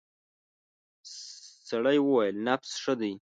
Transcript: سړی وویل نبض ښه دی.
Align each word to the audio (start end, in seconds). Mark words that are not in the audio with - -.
سړی 1.67 1.97
وویل 2.01 2.35
نبض 2.47 2.71
ښه 2.83 2.93
دی. 2.99 3.13